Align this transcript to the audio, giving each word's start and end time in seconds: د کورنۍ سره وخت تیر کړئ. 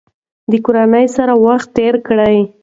د 0.51 0.53
کورنۍ 0.65 1.05
سره 1.17 1.33
وخت 1.45 1.67
تیر 1.75 1.95
کړئ. 2.07 2.37